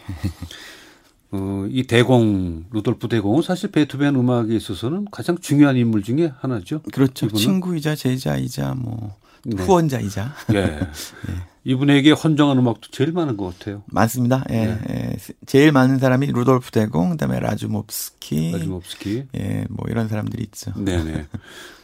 어, 1.29 1.67
이 1.69 1.83
대공, 1.83 2.65
루돌프 2.71 3.07
대공은 3.07 3.43
사실 3.43 3.69
베토벤 3.69 4.15
음악에 4.15 4.55
있어서는 4.55 5.05
가장 5.11 5.37
중요한 5.37 5.77
인물 5.77 6.01
중에 6.01 6.31
하나죠. 6.39 6.81
그렇죠. 6.91 7.27
이분은. 7.27 7.39
친구이자 7.39 7.95
제자이자 7.95 8.73
뭐 8.73 9.15
네. 9.43 9.61
후원자이자. 9.61 10.33
예. 10.53 10.65
네. 11.29 11.45
이분에게 11.65 12.11
헌정한 12.11 12.59
음악도 12.59 12.89
제일 12.91 13.11
많은 13.11 13.37
것 13.37 13.57
같아요. 13.57 13.81
많습니다. 13.87 14.45
예. 14.51 14.65
네. 14.67 14.79
예. 14.89 15.15
제일 15.47 15.71
많은 15.71 15.97
사람이 15.97 16.27
루돌프 16.27 16.69
대공, 16.69 17.09
그다음에 17.09 17.39
라주몹스키. 17.39 18.51
라주몹스키. 18.51 19.23
예, 19.35 19.65
뭐 19.69 19.85
이런 19.89 20.07
사람들이 20.07 20.43
있죠. 20.43 20.71
네네. 20.77 21.25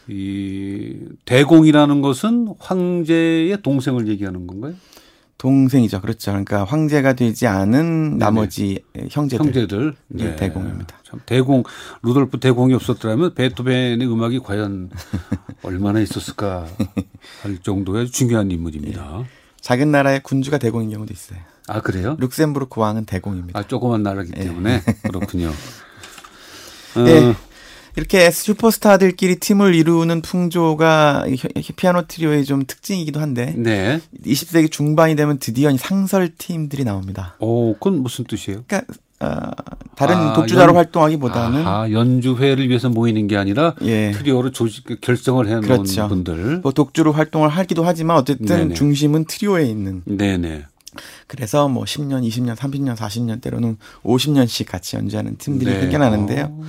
이 0.08 1.00
대공이라는 1.26 2.02
것은 2.02 2.54
황제의 2.60 3.62
동생을 3.64 4.08
얘기하는 4.08 4.46
건가요? 4.46 4.76
동생이죠. 5.40 6.02
그렇죠. 6.02 6.30
그러니까 6.32 6.64
황제가 6.64 7.14
되지 7.14 7.48
않은 7.48 8.20
나머지. 8.20 8.84
형제들. 9.10 9.46
형제들. 9.46 9.96
네. 10.10 10.36
대공입니다. 10.36 11.00
참 11.04 11.20
대공 11.26 11.64
루돌프 12.04 12.40
대공이 12.40 12.76
없었더라면 12.76 13.34
베토벤의 13.34 14.08
음악이 14.08 14.40
과연 14.40 14.92
얼마나 15.64 16.00
있었을까 16.00 16.68
할 17.42 17.58
정도의 17.64 18.12
중요한 18.12 18.52
인물입니다. 18.52 19.22
예. 19.22 19.41
작은 19.62 19.92
나라의 19.92 20.22
군주가 20.24 20.58
대공인 20.58 20.90
경우도 20.90 21.14
있어요. 21.14 21.40
아 21.68 21.82
그래요? 21.82 22.18
룩셈부르크 22.20 22.80
왕은 22.80 23.06
대공입니다. 23.06 23.58
아 23.58 23.64
조그만 23.64 24.04
나라기 24.04 24.32
예. 24.36 24.44
때문에 24.44 24.82
네. 24.82 24.94
그렇군요. 25.04 25.52
네. 26.96 27.30
어. 27.30 27.36
이렇게 27.96 28.32
슈퍼스타들끼리 28.32 29.36
팀을 29.40 29.76
이루는 29.76 30.22
풍조가 30.22 31.26
피아노 31.76 32.04
트리오의 32.08 32.46
좀 32.46 32.66
특징이기도 32.66 33.20
한데 33.20 33.54
네. 33.58 34.00
20세기 34.26 34.72
중반이 34.72 35.16
되면 35.16 35.40
드디어 35.40 35.76
상설 35.76 36.30
팀들이 36.38 36.84
나옵니다. 36.86 37.36
오, 37.40 37.74
그건 37.74 38.02
무슨 38.02 38.26
뜻이에요? 38.26 38.64
그러니까 38.66 38.94
어, 39.22 39.52
다른 39.96 40.16
아, 40.16 40.34
독주자로 40.34 40.70
연, 40.70 40.76
활동하기보다는 40.78 41.68
아, 41.68 41.92
연주회를 41.92 42.68
위해서 42.70 42.90
모이는 42.90 43.28
게 43.28 43.38
아니라 43.38 43.76
예. 43.84 44.12
트리오로 44.12 44.52
조직 44.52 45.00
결정을 45.00 45.48
해 45.48 45.52
놓은 45.52 45.62
그렇죠. 45.62 46.08
분들. 46.08 46.62
뭐 46.64 46.72
독주로 46.72 47.12
활동을 47.12 47.50
하기도 47.50 47.84
하지만 47.84 48.18
어쨌든 48.18 48.46
네네. 48.48 48.74
중심은 48.74 49.26
트리오에 49.26 49.66
있는. 49.68 50.02
네네. 50.06 50.66
그래서 51.28 51.68
뭐 51.68 51.84
10년, 51.84 52.28
20년, 52.28 52.56
30년, 52.56 52.96
40년 52.96 53.42
때로는 53.42 53.78
50년씩 54.04 54.66
같이 54.66 54.96
연주하는 54.96 55.38
팀들이 55.38 55.72
네. 55.72 55.82
생겨나는데요. 55.82 56.48
어. 56.50 56.64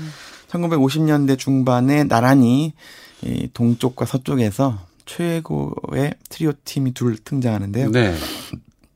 1950년대 0.51 1.39
중반에 1.39 2.05
나란히 2.05 2.75
이 3.23 3.49
동쪽과 3.55 4.05
서쪽에서 4.05 4.79
최고의 5.07 6.15
트리오 6.29 6.53
팀이 6.65 6.93
둘 6.93 7.17
등장하는데요. 7.17 7.91
네. 7.91 8.15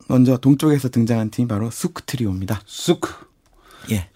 먼저 0.08 0.36
동쪽에서 0.36 0.90
등장한 0.90 1.30
팀이 1.30 1.48
바로 1.48 1.70
수크 1.70 2.02
트리오입니다. 2.04 2.60
수크. 2.66 3.25
예. 3.90 4.08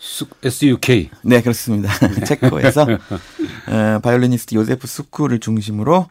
SUK. 0.44 1.10
네, 1.22 1.40
그렇습니다. 1.42 1.92
네. 2.08 2.24
체코에서 2.24 2.86
어, 3.68 3.98
바이올리니스트 4.02 4.54
요세프 4.54 4.86
수크를 4.86 5.40
중심으로 5.40 6.06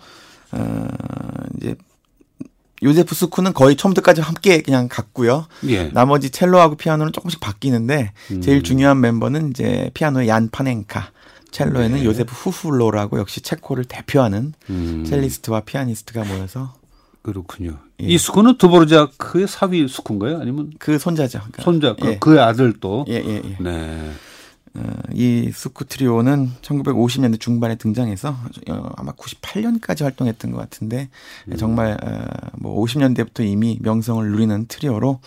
어, 0.52 0.88
이제 1.58 1.76
요세프 2.82 3.14
수크는 3.14 3.54
거의 3.54 3.76
처음부터까지 3.76 4.22
함께 4.22 4.62
그냥 4.62 4.88
갔고요. 4.88 5.48
예. 5.68 5.90
나머지 5.90 6.30
첼로하고 6.30 6.76
피아노는 6.76 7.12
조금씩 7.12 7.40
바뀌는데 7.40 8.14
음. 8.32 8.42
제일 8.42 8.64
중요한 8.64 9.02
멤버는 9.02 9.50
이제 9.50 9.92
피아노의 9.94 10.30
얀 10.30 10.50
파넨카, 10.50 11.12
첼로에는 11.52 12.00
네. 12.00 12.06
요세프 12.06 12.34
후흐로라고 12.34 13.20
역시 13.20 13.42
체코를 13.42 13.86
대표하는 13.86 14.54
음. 14.70 15.04
첼리스트와 15.06 15.62
피아니스트가 15.62 16.24
모여서 16.24 16.74
그렇군요. 17.32 17.78
예. 18.02 18.06
이 18.06 18.18
수크는 18.18 18.58
드보르자크의 18.58 19.48
사위 19.48 19.88
수크인가요? 19.88 20.40
아니면 20.40 20.72
그 20.80 20.98
손자죠. 20.98 21.40
그러니까. 21.40 21.64
손자, 21.64 21.96
그, 21.96 22.08
예. 22.08 22.18
그 22.20 22.42
아들도. 22.42 23.06
예, 23.10 23.16
예, 23.16 23.42
예. 23.44 23.58
네. 23.60 24.12
어, 24.76 24.94
이 25.14 25.52
수크 25.52 25.86
트리오는 25.86 26.52
1950년대 26.62 27.40
중반에 27.40 27.76
등장해서 27.76 28.30
어, 28.70 28.90
아마 28.98 29.12
98년까지 29.14 30.04
활동했던 30.04 30.52
것 30.52 30.58
같은데 30.58 31.10
음. 31.48 31.58
정말 31.58 31.98
어, 32.04 32.26
뭐 32.54 32.84
50년대부터 32.84 33.44
이미 33.44 33.80
명성을 33.82 34.30
누리는 34.30 34.68
트리오로 34.68 35.22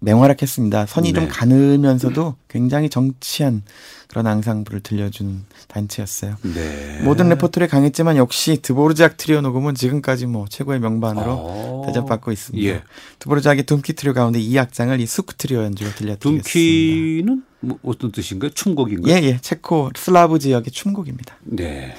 맹활약했습니다. 0.00 0.86
선이 0.86 1.12
네. 1.12 1.20
좀 1.20 1.28
가늘면서도 1.28 2.36
굉장히 2.48 2.88
정치한 2.88 3.62
그런 4.08 4.26
앙상블을 4.26 4.80
들려준 4.80 5.44
단체였어요. 5.68 6.36
네. 6.42 7.00
모든 7.02 7.28
레퍼토리에 7.28 7.68
강했지만 7.68 8.16
역시 8.16 8.58
드보르작 8.60 9.16
트리오 9.16 9.40
녹음은 9.40 9.74
지금까지 9.74 10.26
뭐 10.26 10.46
최고의 10.48 10.80
명반으로 10.80 11.32
오. 11.32 11.82
어. 11.82 11.82
대접받고 11.86 12.32
있습니다. 12.32 12.68
예. 12.68 12.82
드보르작의 13.18 13.66
둠키 13.66 13.92
트리오 13.92 14.14
가운데 14.14 14.40
이 14.40 14.58
악장을 14.58 14.98
이 15.00 15.06
수크 15.06 15.36
트리오 15.36 15.62
연주로 15.62 15.90
들려드리겠습니다. 15.90 16.42
둠키는 16.42 17.44
뭐 17.60 17.78
어떤 17.82 18.10
뜻인가요? 18.10 18.50
춤곡인가요? 18.50 19.14
예, 19.14 19.22
예. 19.22 19.38
체코 19.40 19.90
슬라브 19.94 20.38
지역의 20.38 20.72
춤곡입니다. 20.72 21.36
네. 21.44 21.94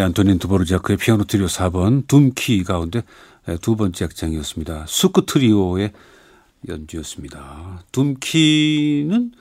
네, 0.00 0.04
안토닌 0.04 0.38
두보르자크의 0.38 0.96
피아노 0.96 1.24
트리오 1.24 1.44
4번 1.44 2.06
둠키 2.06 2.64
가운데 2.64 3.02
두 3.60 3.76
번째 3.76 4.06
악장이었습니다. 4.06 4.86
수크 4.88 5.26
트리오의 5.26 5.92
연주였습니다. 6.66 7.82
둠키는 7.92 9.32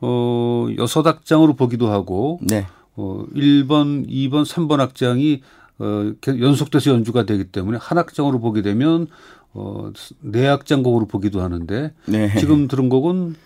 어 0.00 0.68
여섯 0.78 1.06
악장으로 1.06 1.52
보기도 1.52 1.88
하고 1.88 2.40
네. 2.40 2.66
어 2.94 3.26
1번, 3.34 4.08
2번, 4.08 4.46
3번 4.46 4.80
악장이 4.80 5.42
어 5.80 6.12
연속돼서 6.26 6.92
연주가 6.92 7.26
되기 7.26 7.44
때문에 7.44 7.76
한 7.78 7.98
악장으로 7.98 8.40
보게 8.40 8.62
되면 8.62 9.08
어네 9.52 10.48
악장 10.48 10.82
곡으로 10.82 11.04
보기도 11.04 11.42
하는데 11.42 11.92
네. 12.06 12.34
지금 12.38 12.68
들은 12.68 12.88
곡은 12.88 13.36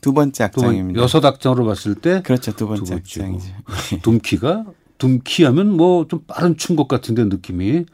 두 0.00 0.14
번째 0.14 0.44
악장입니다. 0.44 1.02
여섯 1.02 1.22
악장으로 1.22 1.66
봤을 1.66 1.94
때 1.94 2.22
그렇죠. 2.24 2.52
두 2.56 2.66
번째, 2.66 2.82
두 2.82 2.90
번째 2.92 2.94
악장이죠. 2.94 4.00
둠키가 4.00 4.64
둠키하면 4.98 5.76
뭐 5.76 6.06
좀 6.08 6.20
빠른 6.26 6.56
춤곡 6.56 6.88
같은데 6.88 7.24
느낌이 7.24 7.84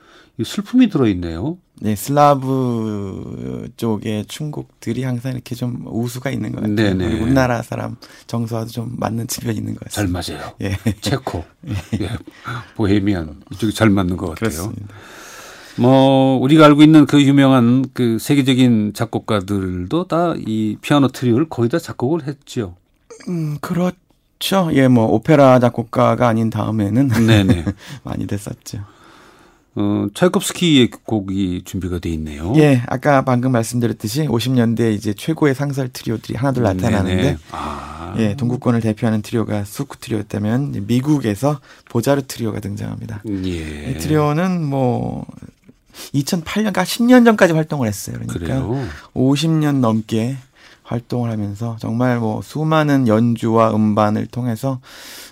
슬픔이 0.45 0.89
들어있네요. 0.89 1.59
네, 1.83 1.95
슬라브 1.97 3.69
쪽의 3.77 4.27
춤곡들이 4.27 5.03
항상 5.03 5.33
이렇게 5.33 5.55
좀 5.55 5.85
우수가 5.87 6.31
있는 6.31 6.53
것 6.53 6.61
같아요. 6.61 6.75
네네. 6.75 7.21
우리나라 7.21 7.63
사람 7.63 7.97
정서와도 8.27 8.71
좀 8.71 8.95
맞는 8.99 9.27
측면이 9.29 9.59
있는 9.59 9.75
것 9.75 9.85
같습니다. 9.85 10.21
잘 10.23 10.37
맞아요. 10.39 10.55
예. 10.63 10.77
체코, 11.01 11.45
예. 11.69 12.05
예. 12.05 12.11
보헤미안 12.77 13.43
이쪽이 13.53 13.73
잘 13.73 13.89
맞는 13.91 14.17
것 14.17 14.29
같아요. 14.31 14.51
그렇습니다. 14.51 14.95
뭐 15.79 16.39
우리가 16.41 16.67
알고 16.67 16.83
있는 16.83 17.07
그 17.07 17.23
유명한 17.23 17.87
그 17.95 18.19
세계적인 18.19 18.93
작곡가들도 18.95 20.05
다 20.09 20.35
이 20.47 20.77
피아노 20.83 21.09
트리오를 21.09 21.49
거의 21.49 21.71
다 21.71 21.79
작곡을 21.79 22.27
했죠. 22.27 22.77
음, 23.29 23.57
그렇죠. 23.61 23.97
예, 24.73 24.89
뭐 24.89 25.07
오페라 25.07 25.61
작곡가가 25.61 26.27
아닌 26.27 26.51
다음에는 26.51 27.09
네네. 27.27 27.65
많이 28.03 28.27
됐었죠. 28.27 28.79
어, 29.77 30.07
차이콥스키의 30.15 30.91
곡이 31.05 31.63
준비가 31.65 32.01
돼 32.01 32.09
있네요. 32.11 32.53
예, 32.57 32.83
아까 32.87 33.23
방금 33.25 33.53
말씀드렸듯이 33.53 34.27
50년대 34.27 34.93
이제 34.93 35.15
최고의 35.15 35.55
상설 35.55 35.91
트리오들이 35.93 36.37
하나둘 36.37 36.65
나타나는데, 36.65 37.37
아. 37.53 38.15
예, 38.19 38.35
동구권을 38.35 38.81
대표하는 38.81 39.23
트리오가 39.23 39.65
수크 39.65 39.99
트리오였다면 39.99 40.87
미국에서 40.89 41.61
보자르 41.89 42.23
트리오가 42.27 42.59
등장합니다. 42.59 43.23
예. 43.29 43.91
이 43.91 43.99
트리오는 43.99 44.65
뭐 44.65 45.25
2008년까 46.15 46.83
10년 46.83 47.25
전까지 47.25 47.53
활동을 47.53 47.87
했어요. 47.87 48.17
그러니까 48.17 48.39
그래요? 48.39 48.89
50년 49.15 49.77
넘게 49.77 50.37
활동을 50.91 51.31
하면서 51.31 51.77
정말 51.79 52.19
뭐 52.19 52.43
수많은 52.43 53.07
연주와 53.07 53.75
음반을 53.75 54.27
통해서 54.27 54.81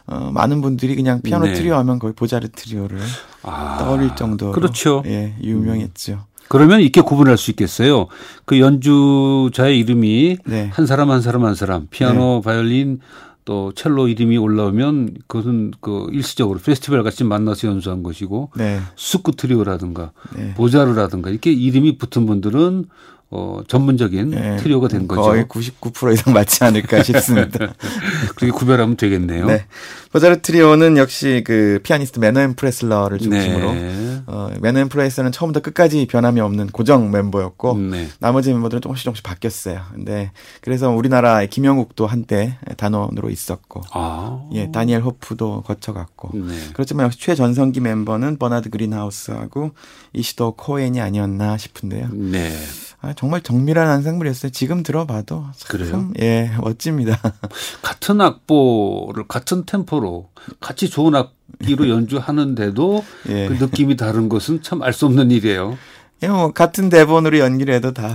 어, 0.07 0.31
많은 0.33 0.61
분들이 0.61 0.95
그냥 0.95 1.21
피아노 1.21 1.47
네. 1.47 1.53
트리오 1.53 1.75
하면 1.75 1.99
거의 1.99 2.15
보자르 2.15 2.49
트리오를 2.49 2.99
아, 3.43 3.77
떠올릴 3.79 4.15
정도로 4.15 4.53
그렇죠. 4.53 5.03
예, 5.07 5.35
유명했죠. 5.43 6.21
그러면 6.49 6.81
이렇게 6.81 7.01
구분할 7.01 7.37
수 7.37 7.51
있겠어요. 7.51 8.07
그 8.44 8.61
연주자의 8.61 9.79
이름이 9.81 10.38
네. 10.47 10.71
한 10.73 10.87
사람 10.87 11.11
한 11.11 11.21
사람 11.21 11.44
한 11.44 11.55
사람 11.55 11.88
피아노, 11.90 12.37
네. 12.37 12.40
바이올린 12.42 13.01
또 13.44 13.73
첼로 13.73 14.09
이름이 14.09 14.38
올라오면 14.38 15.16
그것은 15.27 15.73
그 15.81 16.07
일시적으로 16.12 16.61
페스티벌 16.61 17.03
같이 17.03 17.25
만나서 17.25 17.66
연주한 17.66 18.03
것이고 18.05 18.53
네. 18.57 18.79
수크 18.94 19.33
트리오라든가 19.33 20.12
네. 20.37 20.55
보자르라든가 20.55 21.31
이렇게 21.31 21.51
이름이 21.51 21.99
붙은 21.99 22.27
분들은 22.27 22.85
어, 23.31 23.61
전문적인 23.69 24.31
네, 24.31 24.57
트리오가 24.57 24.88
된 24.88 25.07
거죠. 25.07 25.21
거의 25.21 25.45
99% 25.45 26.14
이상 26.14 26.33
맞지 26.33 26.64
않을까 26.64 27.03
싶습니다. 27.03 27.75
그렇게 28.37 28.51
구별하면 28.51 28.97
되겠네요. 28.97 29.47
네. 29.47 29.67
보자르 30.11 30.41
트리오는 30.41 30.97
역시 30.97 31.43
그 31.47 31.79
피아니스트 31.83 32.21
매너앤 32.21 32.55
프레슬러를 32.55 33.19
중심으로 33.19 33.75
네. 33.75 34.23
어, 34.27 34.49
메나헴 34.62 34.88
프레슬러는 34.88 35.33
처음부터 35.33 35.61
끝까지 35.61 36.07
변함이 36.07 36.41
없는 36.41 36.69
고정 36.69 37.11
멤버였고 37.11 37.77
네. 37.77 38.09
나머지 38.19 38.51
멤버들은 38.51 38.81
조금씩 38.81 39.05
조금씩 39.05 39.23
바뀌었어요. 39.23 39.83
근데 39.93 40.33
그래서 40.62 40.88
우리나라의 40.88 41.51
김영욱도 41.51 42.07
한때 42.07 42.57
단원으로 42.79 43.29
있었고 43.29 43.83
아. 43.93 44.49
예, 44.55 44.71
다니엘 44.73 45.03
호프도 45.03 45.64
거쳐갔고 45.67 46.31
네. 46.33 46.55
그렇지만 46.73 47.05
역시 47.05 47.21
최전성기 47.21 47.81
멤버는 47.81 48.38
버나드 48.38 48.71
그린하우스하고 48.71 49.73
이시도 50.14 50.53
코엔이 50.53 50.99
아니었나 51.03 51.59
싶은데요. 51.59 52.09
네. 52.12 52.51
아, 53.01 53.13
정말 53.17 53.43
정밀한 53.43 53.89
안상물이었어요. 53.89 54.51
지금 54.51 54.83
들어봐도 54.83 55.47
그래요? 55.69 55.91
참, 55.91 56.13
예, 56.21 56.51
멋집니다. 56.61 57.17
같은 57.81 58.21
악보를 58.21 59.29
같은 59.29 59.65
템포로 59.65 60.31
같이 60.61 60.91
좋은 60.91 61.15
악기로 61.15 61.89
연주하는데도 61.89 63.05
예. 63.29 63.49
그 63.49 63.53
느낌이 63.65 63.97
다른 63.97 64.29
것은 64.29 64.63
참 64.63 64.83
알 64.83 64.93
수 64.93 65.07
없는 65.07 65.31
일이에요. 65.31 65.79
예, 66.25 66.27
뭐 66.29 66.51
같은 66.53 66.89
대본으로 66.89 67.39
연기를 67.39 67.75
해도 67.75 67.93
다, 67.95 68.13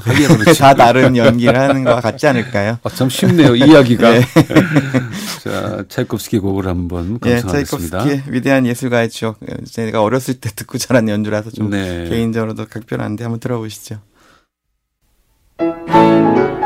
다 0.59 0.73
다른 0.75 1.15
연기를 1.15 1.57
하는 1.57 1.85
것 1.85 2.01
같지 2.01 2.27
않을까요? 2.27 2.77
아, 2.83 2.89
참 2.89 3.07
쉽네요, 3.09 3.55
이야기가. 3.55 4.11
네. 4.11 4.21
자, 5.41 5.85
차이콥스키 5.87 6.39
곡을 6.39 6.67
한번 6.67 7.19
감상하겠습니다. 7.19 7.99
예, 7.99 8.03
차이콥스키의 8.09 8.23
위대한 8.33 8.65
예술가의 8.65 9.09
추억. 9.09 9.39
제가 9.71 10.01
어렸을 10.01 10.33
때 10.35 10.49
듣고 10.53 10.77
자란 10.77 11.07
연주라서 11.07 11.51
좀 11.51 11.69
네. 11.69 12.09
개인적으로도 12.09 12.65
각별한데 12.65 13.23
한번 13.23 13.39
들어보시죠. 13.39 13.99
Música 15.63 16.62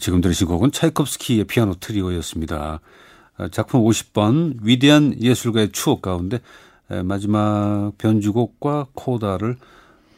지금 0.00 0.20
들으신 0.20 0.46
곡은 0.48 0.72
차이콥스키의 0.72 1.44
피아노 1.44 1.74
트리오였습니다. 1.74 2.80
아, 3.36 3.48
작품 3.50 3.82
50번 3.84 4.56
위대한 4.62 5.14
예술가의 5.20 5.70
추억 5.72 6.02
가운데 6.02 6.40
마지막 7.04 7.92
변주곡과 7.98 8.88
코다를 8.94 9.56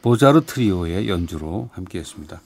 보자르 0.01 0.41
트리오의 0.45 1.07
연주로 1.07 1.69
함께했습니다. 1.73 2.41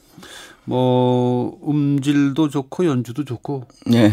뭐 0.64 1.58
음질도 1.66 2.50
좋고 2.50 2.84
연주도 2.84 3.24
좋고 3.24 3.66
네. 3.86 4.12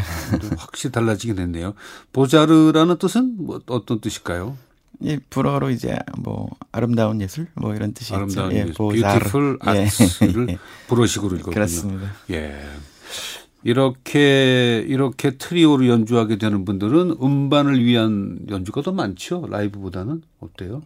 확실히 0.58 0.94
달라지긴 0.94 1.38
했네요. 1.40 1.74
보자르라는 2.14 2.98
뜻은 2.98 3.36
뭐 3.38 3.60
어떤 3.68 4.00
뜻일까요? 4.00 4.58
이 5.02 5.20
불어로 5.30 5.70
이제 5.72 5.98
뭐 6.18 6.50
아름다운 6.72 7.20
예술 7.22 7.48
뭐 7.56 7.76
이런 7.76 7.94
뜻이죠. 7.94 8.16
아름다운 8.16 8.54
예, 8.54 8.60
예술, 8.60 8.74
beautiful 8.74 9.58
art를 9.60 10.48
예. 10.52 10.58
불어식으로 10.88 11.36
읽거든요. 11.36 11.54
그렇습니다. 11.54 12.14
예. 12.32 12.58
이렇게 13.64 14.86
이렇게 14.88 15.38
트리오로 15.38 15.88
연주하게 15.88 16.38
되는 16.38 16.66
분들은 16.66 17.18
음반을 17.22 17.84
위한 17.84 18.40
연주가 18.50 18.82
더 18.82 18.92
많죠. 18.92 19.48
라이브보다는 19.50 20.22
어때요? 20.40 20.84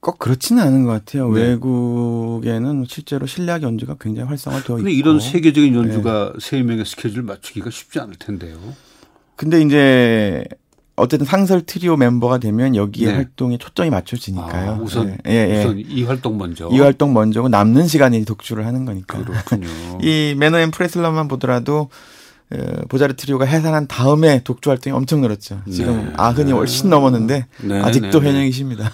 꼭 0.00 0.18
그렇지는 0.18 0.62
않은 0.62 0.84
것 0.84 0.90
같아요. 0.90 1.32
네. 1.32 1.42
외국에는 1.42 2.84
실제로 2.88 3.24
실내악 3.26 3.62
연주가 3.62 3.96
굉장히 4.00 4.28
활성화되어 4.28 4.76
있고. 4.76 4.76
근데 4.76 4.92
이런 4.92 5.20
세계적인 5.20 5.74
연주가 5.74 6.32
세 6.40 6.56
네. 6.56 6.64
명의 6.64 6.84
스케줄 6.84 7.22
맞추기가 7.22 7.70
쉽지 7.70 8.00
않을 8.00 8.16
텐데요. 8.16 8.58
근데 9.36 9.62
이제 9.62 10.44
어쨌든 10.94 11.24
상설 11.26 11.62
트리오 11.62 11.96
멤버가 11.96 12.38
되면 12.38 12.76
여기에 12.76 13.06
네. 13.06 13.14
활동에 13.14 13.56
초점이 13.56 13.90
맞춰지니까요. 13.90 14.70
아, 14.72 14.74
우선, 14.74 15.16
예, 15.26 15.48
예, 15.50 15.60
우선 15.60 15.78
이 15.78 16.04
활동 16.04 16.36
먼저. 16.36 16.68
이 16.70 16.78
활동 16.80 17.14
먼저고 17.14 17.48
남는 17.48 17.88
시간에 17.88 18.22
독주를 18.24 18.66
하는 18.66 18.84
거니까. 18.84 19.18
그렇군요. 19.24 19.66
이 20.02 20.34
메나헴 20.36 20.70
프레슬러만 20.70 21.28
보더라도 21.28 21.80
어, 21.80 21.88
보자르 22.88 23.14
트리오가 23.14 23.44
해산한 23.44 23.86
다음에 23.86 24.42
독주 24.42 24.70
활동이 24.70 24.94
엄청 24.94 25.20
늘었죠. 25.20 25.62
지금 25.70 26.06
네. 26.06 26.12
아흔이 26.16 26.52
훨씬 26.52 26.90
넘었는데 26.90 27.46
네. 27.62 27.80
아직도 27.80 28.20
네. 28.20 28.28
현역이십니다. 28.28 28.90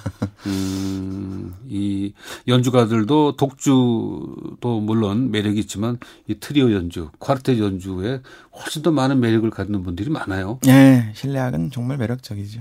음, 0.47 1.55
이 1.69 2.13
연주가들도 2.47 3.37
독주도 3.37 4.81
물론 4.81 5.31
매력이 5.31 5.61
있지만 5.61 5.99
이 6.27 6.37
트리오 6.39 6.73
연주, 6.73 7.11
quartet 7.19 7.59
연주에 7.59 8.21
훨씬 8.53 8.83
더 8.83 8.91
많은 8.91 9.21
매력을 9.21 9.49
갖는 9.51 9.83
분들이 9.83 10.11
많아요. 10.11 10.59
네, 10.63 11.13
실내악은 11.15 11.71
정말 11.71 11.97
매력적이죠. 11.99 12.61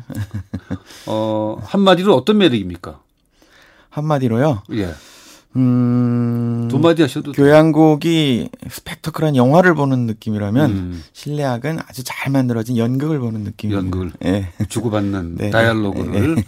어, 1.07 1.57
한마디로 1.63 2.15
어떤 2.15 2.37
매력입니까? 2.37 2.99
한마디로요? 3.89 4.63
예. 4.73 4.93
음, 5.57 6.67
두 6.69 6.77
마디 6.79 7.01
하셔도 7.01 7.31
교향곡이 7.31 8.49
스펙터클한 8.69 9.35
영화를 9.35 9.73
보는 9.75 10.05
느낌이라면 10.05 10.69
음. 10.71 11.03
실내악은 11.13 11.79
아주 11.87 12.03
잘 12.03 12.31
만들어진 12.31 12.77
연극을 12.77 13.19
보는 13.19 13.43
느낌. 13.43 13.71
연극을 13.71 14.11
예. 14.25 14.49
주고받는 14.69 15.35
네. 15.39 15.49
다이얼로그를 15.49 16.35
네. 16.35 16.43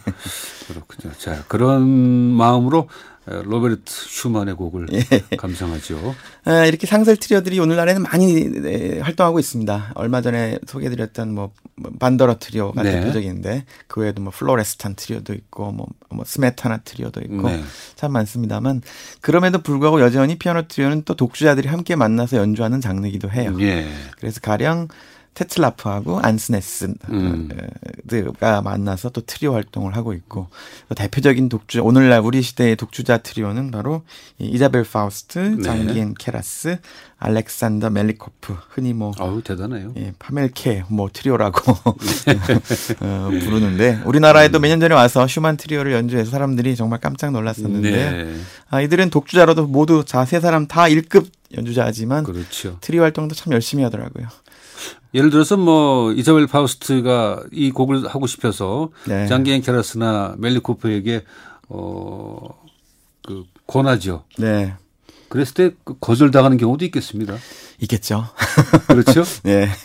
그렇군요. 0.67 1.13
자, 1.17 1.43
그런 1.48 1.88
마음으로 1.88 2.88
로베르트 3.29 3.83
슈만의 3.85 4.55
곡을 4.55 4.87
예. 4.91 5.37
감상하죠. 5.37 6.15
아, 6.45 6.65
이렇게 6.65 6.87
상설 6.87 7.17
트리오들이 7.17 7.59
오늘날에는 7.59 8.01
많이 8.01 8.49
네, 8.49 8.99
활동하고 8.99 9.39
있습니다. 9.39 9.91
얼마 9.95 10.21
전에 10.21 10.57
소개해드렸던 10.65 11.33
뭐, 11.33 11.51
뭐 11.75 11.91
반더러 11.99 12.39
트리오가 12.39 12.81
네. 12.81 12.99
대표적인데 12.99 13.65
그 13.87 14.01
외에도 14.01 14.21
뭐 14.21 14.31
플로레스탄 14.35 14.95
트리오도 14.95 15.33
있고 15.33 15.71
뭐, 15.71 15.87
뭐 16.09 16.25
스메타나 16.25 16.77
트리오도 16.77 17.21
있고 17.21 17.49
네. 17.49 17.63
참 17.95 18.11
많습니다만 18.13 18.81
그럼에도 19.21 19.61
불구하고 19.61 20.01
여전히 20.01 20.39
피아노 20.39 20.67
트리오는 20.67 21.03
또 21.05 21.15
독주자들이 21.15 21.67
함께 21.67 21.95
만나서 21.95 22.37
연주하는 22.37 22.81
장르기도 22.81 23.29
해요. 23.29 23.55
예. 23.59 23.87
그래서 24.17 24.39
가령 24.39 24.87
테틀라프하고 25.39 26.19
안스네스가 26.21 26.97
음. 27.10 27.49
만나서 28.63 29.10
또 29.10 29.21
트리오 29.21 29.54
활동을 29.54 29.95
하고 29.95 30.13
있고 30.13 30.47
대표적인 30.95 31.47
독주 31.47 31.82
오늘날 31.82 32.19
우리 32.21 32.41
시대의 32.41 32.75
독주자 32.75 33.19
트리오는 33.19 33.71
바로 33.71 34.04
이자벨 34.38 34.84
파우스트, 34.84 35.39
네. 35.39 35.63
장기엔 35.63 36.15
케라스, 36.19 36.80
알렉산더 37.17 37.89
멜리코프 37.89 38.58
흔히 38.69 38.93
뭐 38.93 39.13
아우 39.17 39.41
대단해요. 39.41 39.93
예, 39.97 40.13
파멜케 40.19 40.84
뭐 40.89 41.10
트리오라고 41.12 41.71
어, 43.02 43.30
부르는데 43.43 44.02
우리나라에도 44.06 44.60
음. 44.60 44.62
몇년 44.62 44.80
전에 44.82 44.93
와서 44.93 45.25
슈만 45.28 45.56
트리오를 45.58 45.93
연주해서 45.93 46.32
사람들이 46.32 46.75
정말 46.75 46.99
깜짝 46.99 47.32
놀랐었는데 47.32 47.91
네. 47.91 48.36
아, 48.69 48.82
이들은 48.82 49.10
독주자로도 49.10 49.67
모두 49.67 50.04
자 50.06 50.25
세 50.25 50.39
사람 50.39 50.67
다 50.67 50.84
1급 50.84 51.28
연주자지만 51.56 52.23
그렇죠. 52.25 52.78
트리오 52.82 53.02
활동도 53.02 53.34
참 53.34 53.52
열심히 53.54 53.84
하더라고요. 53.86 54.28
예를 55.13 55.29
들어서 55.29 55.57
뭐 55.57 56.13
이사벨 56.13 56.47
파우스트가 56.47 57.43
이 57.51 57.71
곡을 57.71 58.07
하고 58.07 58.27
싶어서 58.27 58.89
네. 59.07 59.27
장기엔 59.27 59.61
케라스나 59.61 60.35
멜리코프에게 60.37 61.23
어그 61.67 63.45
권하죠. 63.67 64.23
네. 64.37 64.73
그랬을 65.29 65.53
때그 65.53 65.95
거절당하는 65.99 66.57
경우도 66.57 66.85
있겠습니다. 66.85 67.35
있겠죠. 67.81 68.25
그렇죠? 68.87 69.23
네. 69.43 69.69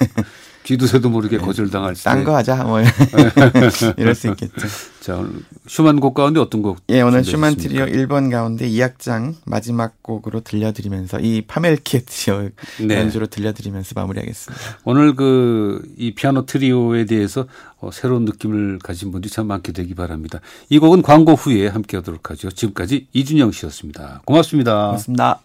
뒤도새도 0.64 1.08
모르게 1.10 1.38
네. 1.38 1.44
거절당할 1.44 1.94
때. 1.94 2.02
딴거 2.02 2.34
하자, 2.36 2.64
뭐. 2.64 2.80
이럴 3.96 4.14
수 4.14 4.28
있겠죠. 4.28 4.66
자, 5.00 5.16
오늘 5.16 5.32
슈만 5.66 6.00
곡 6.00 6.14
가운데 6.14 6.40
어떤 6.40 6.62
곡? 6.62 6.78
예, 6.88 7.02
오늘 7.02 7.22
슈만 7.22 7.56
트리오 7.56 7.84
1번 7.86 8.30
가운데 8.30 8.68
2악장 8.68 9.34
마지막 9.44 10.02
곡으로 10.02 10.40
들려드리면서 10.40 11.20
이 11.20 11.42
파멜키에 11.42 12.00
트리오 12.06 12.48
네. 12.80 12.98
연주로 12.98 13.26
들려드리면서 13.26 13.92
마무리하겠습니다. 13.94 14.64
오늘 14.84 15.14
그 15.14 15.84
이 15.96 16.14
피아노 16.14 16.46
트리오에 16.46 17.04
대해서 17.06 17.46
어, 17.80 17.90
새로운 17.92 18.24
느낌을 18.24 18.78
가진 18.82 19.10
분들이 19.10 19.32
참 19.32 19.46
많게 19.46 19.72
되기 19.72 19.94
바랍니다. 19.94 20.40
이 20.68 20.78
곡은 20.78 21.02
광고 21.02 21.32
후에 21.34 21.68
함께 21.68 21.96
하도록 21.98 22.30
하죠. 22.30 22.50
지금까지 22.50 23.08
이준영 23.12 23.52
씨였습니다. 23.52 24.22
고맙습니다. 24.24 24.86
고맙습니다. 24.86 25.40